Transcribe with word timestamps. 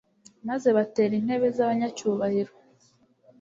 maze 0.47 0.67
batera 0.77 1.13
intebe 1.19 1.47
z'abanyacyubahiro 1.55 2.53